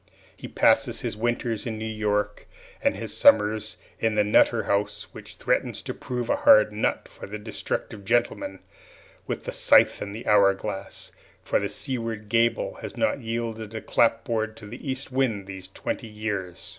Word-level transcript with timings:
He 0.35 0.47
passes 0.47 1.01
his 1.01 1.15
winters 1.15 1.67
in 1.67 1.77
New 1.77 1.85
York 1.85 2.47
and 2.81 2.95
his 2.95 3.15
summers 3.15 3.77
in 3.99 4.15
the 4.15 4.23
Nutter 4.23 4.63
House, 4.63 5.03
which 5.11 5.35
threatens 5.35 5.83
to 5.83 5.93
prove 5.93 6.27
a 6.27 6.37
hard 6.37 6.71
nut 6.73 7.07
for 7.07 7.27
the 7.27 7.37
destructive 7.37 8.03
gentleman 8.03 8.61
with 9.27 9.43
the 9.43 9.51
scythe 9.51 10.01
and 10.01 10.15
the 10.15 10.25
hour 10.25 10.55
glass, 10.55 11.11
for 11.43 11.59
the 11.59 11.69
seaward 11.69 12.29
gable 12.29 12.77
has 12.81 12.97
not 12.97 13.19
yielded 13.21 13.75
a 13.75 13.79
clapboard 13.81 14.57
to 14.57 14.65
the 14.65 14.89
eastwind 14.89 15.45
these 15.45 15.67
twenty 15.67 16.07
years. 16.07 16.67